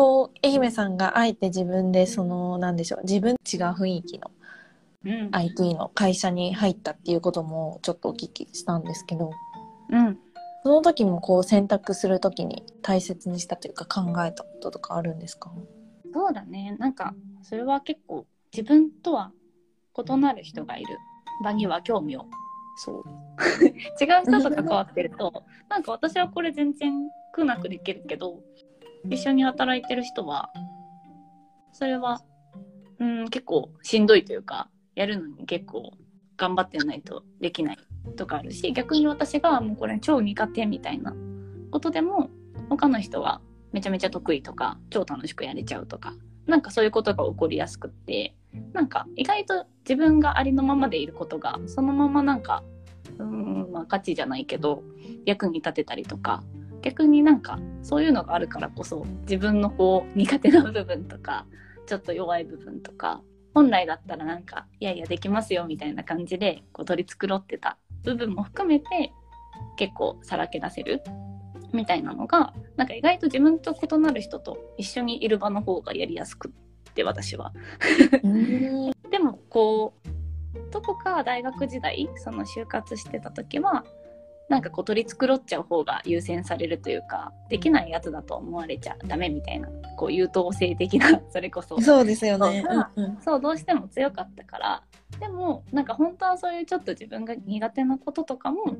[0.00, 4.30] こう愛媛さんがあえて自分でそのなんでしょう自分違う雰囲気の
[5.04, 5.28] うん。
[5.30, 9.30] IT の会社に入ったっていうこともちょっとお聞きしたんですけど
[9.90, 10.18] うん。
[10.62, 15.52] その時もこう選択する時に大切にしたというか考えたこととかあるんですか？
[16.14, 16.76] そうだね。
[16.78, 18.24] なんかそれは結構
[18.56, 19.32] 自分とは
[19.98, 20.96] 異なる人がいる。
[21.44, 22.24] 場には興味を。
[22.76, 23.04] そう。
[24.00, 28.40] 違う人と関わってるとなんか私はこれ全然苦なくできるけど
[29.08, 30.50] 一緒に働いてる人は
[31.72, 32.20] それは
[32.98, 35.92] うん結構しんどいというかやるのに結構
[36.36, 37.78] 頑張ってないとできない
[38.16, 41.14] とかあるし逆に私がもうこれ超苦手みたいな
[41.70, 42.30] ことでも
[42.68, 43.40] 他の人は
[43.72, 46.14] めちゃめちゃ得意とか超楽しくやれちゃうとか
[46.46, 48.34] なんかそういうことが起こりやすくって
[48.72, 52.64] なんか意外と自分がありのままでいることがそのままなんか
[53.18, 54.82] うんまあ価値じゃないけど
[55.26, 56.42] 役に立てたりとか
[56.82, 61.46] 逆になんかそういうのがあるからこそ自分のこう苦手な部分とか
[61.86, 63.22] ちょっと弱い部分とか
[63.54, 69.12] 本来だったらなんかいやいやできますよみたいな感じでこう取り繕ってた部分も含めて
[69.76, 71.02] 結構さらけ出せる
[71.72, 77.52] みたいなのがなんか意外と自分と異なる人と一緒にいる場の方がやりやすくって私は。
[78.22, 83.84] うん でもこうどこか大学時代その就活してた時は
[84.50, 91.80] なんかこう取り繕っちゃう方が優先されるというかできないやつだと思われちゃダメみたいなこう優等生的な それこそ。
[91.80, 92.64] そうですよね。
[92.66, 92.84] そう。
[92.96, 93.18] うんうん。
[93.22, 94.82] そうどうしても強かったから。
[95.20, 98.74] でもなんか本当はそういうちょっと自分が苦手なこととかも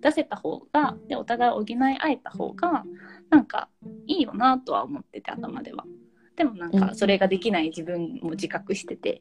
[0.00, 2.84] 出せた方がでお互い補い合えた方が
[3.28, 3.68] なんか
[4.06, 5.84] いいよなとは思ってて頭では。
[6.36, 9.20] でもなんかそれができない自分も自覚してて。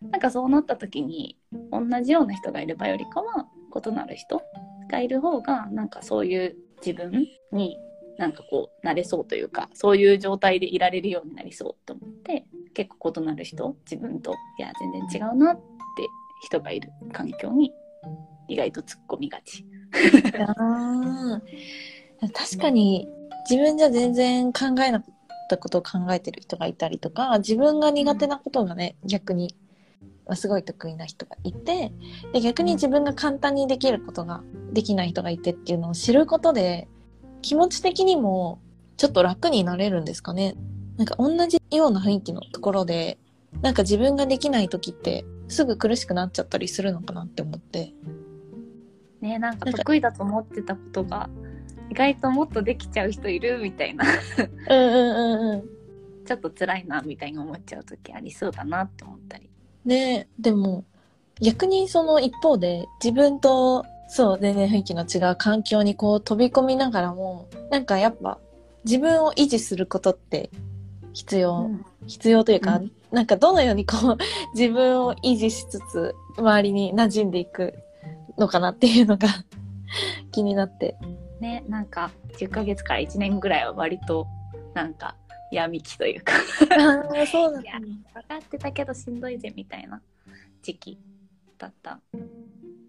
[0.00, 1.38] なんかそうなった時に
[1.70, 4.42] 同じような人がいる場よりかは異なる人
[4.88, 7.78] がいる方がなんかそういう自分に
[8.18, 15.62] なんかこうなれそうというかそういう状態でいられるようになりそうと思って結構異なる人自分といや全然違うなって
[16.42, 17.72] 人がいる環境に
[18.48, 19.66] 意外と突っ込みがち。
[20.48, 21.40] あ
[22.32, 23.08] 確かに
[23.48, 25.14] 自分じゃ全然考えなかっ
[25.48, 29.54] たことを考えてる人がいたりとか自分が苦手なことがね逆に
[30.34, 31.92] すごい得意な人がいて
[32.32, 34.42] で逆に自分が簡単にできることが
[34.72, 36.88] できない人がいてっていうのを知ることで
[37.42, 38.60] 気持ち的にも
[38.96, 40.56] ちょっと楽になれるんですかね。
[40.96, 43.18] なんか同じような雰囲気のところで
[43.60, 47.92] なんか自分ができない時ってすぐ苦しくなっちゃったりするのかなって思って。
[49.20, 51.30] ねなんかなんか得意だと思ってたことが
[51.90, 54.04] 意外ともっとできちゃう人いるみたいな。
[54.68, 55.64] うんうんうんうん。
[56.26, 59.48] ちょっと辛いなみたいに思っちゃう時ありそうだなって思ったり。
[59.86, 60.84] ねでも
[61.40, 68.38] 逆にその一方で自分とそう全然雰囲気の違う環境にこう飛び込みながらもなんかやっぱ
[68.84, 70.50] 自分を維持することって
[71.12, 71.70] 必要、
[72.06, 74.18] 必要というか、うんなんかどのようにこう
[74.58, 77.72] 自分を維持しつつ周りに馴染んでいく
[78.36, 79.28] のかなっていうのが
[80.32, 80.96] 気になって。
[81.40, 84.26] ねなんか10ヶ月から1年ぐらいは割と
[84.74, 85.16] なんか
[85.52, 86.32] 闇期というか。
[87.30, 87.78] そうなんいや
[88.14, 90.00] 分かってたけどしんどいぜみたいな
[90.62, 90.98] 時期
[91.58, 92.00] だった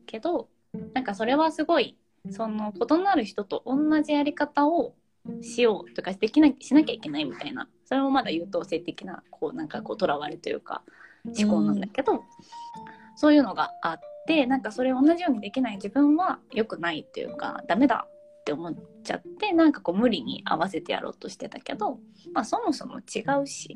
[0.05, 0.49] けど
[0.93, 1.97] なんかそれはすごい
[2.29, 4.95] その異なる人と同じやり方を
[5.41, 7.67] しようとかできなしなきゃいけないみたいな。
[7.85, 10.83] それもまだ優等生的なこうなんかこうとらわれというか
[11.25, 12.23] 思考なんだけど、
[13.15, 18.07] そういうのがあってなんかそれ同じようにできない自分は良くないっていうかダメだ
[18.47, 21.99] って思っちゃってなんかこう無理に合わせてやろうとしてたけど、
[22.33, 23.75] まあ、そもそも違うし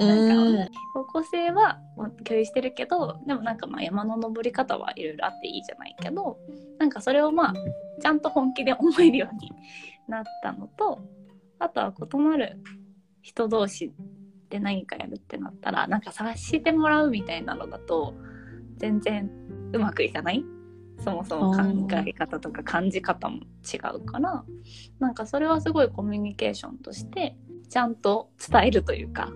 [0.00, 0.64] な。
[0.64, 0.68] ん。
[0.68, 1.78] か方向性は
[2.24, 6.38] 共有してるけどでもなんかまあ山の登り方はいろいろあっていいじゃないけど
[6.80, 7.54] なんかそれをまあ
[8.02, 9.52] ちゃんと本気で思えるように
[10.08, 11.00] なったのと
[11.60, 12.58] あとは異なる
[13.22, 13.92] 人同士
[14.48, 18.14] で何かやるってなったらなんか察してもらうみたいなのだと
[18.78, 19.30] 全然
[19.72, 20.44] うまくいかない
[21.00, 23.40] そもそも考え方とか感じ方も
[23.72, 24.44] 違うから
[24.98, 27.36] なんかそれはすごいコミュニケーションとして
[27.68, 29.30] ちゃんと伝えるというか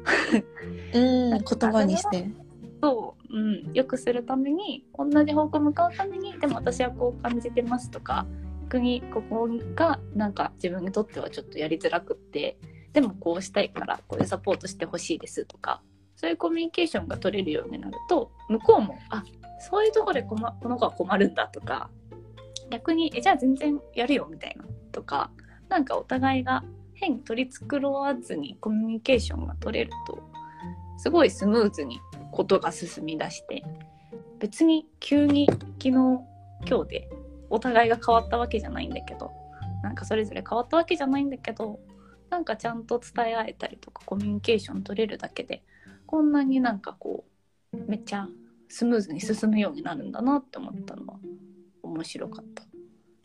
[0.93, 2.31] うん言葉にして。
[2.82, 8.26] そう、うん、よくするために同じ方向向かうためにでも私はこう感じてますとか
[8.75, 12.58] 逆にここがなんか自分にとってはちょっとやりづらくって
[12.93, 15.81] でもこうしたいからこういうサポートしてほしいですとか
[16.24, 19.22] そういうコミュニケーションが取れるようになると向こうもあ
[19.60, 21.90] そういうところで困この子は困るんだとか
[22.70, 25.30] 逆にえじゃあ全然やるよみたいなとか
[25.68, 30.18] なんかお互いが変に取り繕わずにコミュニケーションが取れると
[30.96, 32.00] すごいスムーズに
[32.32, 33.62] ことが進み出して
[34.38, 36.22] 別に急に昨日今
[36.84, 37.08] 日で
[37.50, 39.30] お互いが変わったわけじゃないんだけど
[39.82, 41.80] なんかそれぞれ変わったわけじゃないんだけど
[42.30, 45.62] なんかちゃんと伝え合えたりとかコミュニケーション取れるだけで
[46.06, 47.24] こんなになんかこ
[47.72, 48.28] うめっちゃ
[48.68, 51.18] スムーズに進むようになるんだなって思ったのは
[51.82, 52.64] 面白かった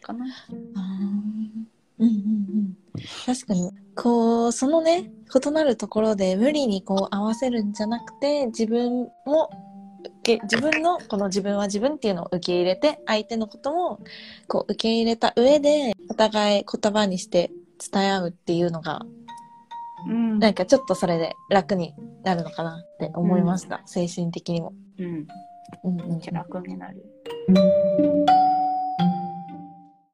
[0.06, 0.26] かな。
[0.50, 1.68] うん
[2.00, 2.78] うんうん、
[3.26, 3.72] 確かに。
[3.96, 5.12] こうそのね
[5.46, 9.50] 異なるところで無理にこう合わせるんじゃなくて自分も
[10.26, 14.00] 自分のこの自分は自分っていうのを受け入れて相手のことも
[14.48, 17.52] こう受け入れた上でお互い言葉にして
[17.92, 19.02] 伝え合うっていうのが
[20.08, 20.40] うん。
[20.40, 21.94] なんかちょっとそれで楽に
[22.24, 24.74] なるのかなって思いました、精神的にも。
[24.98, 25.28] うん、
[25.84, 26.10] うんうん。
[26.10, 27.06] めっちゃ楽になる。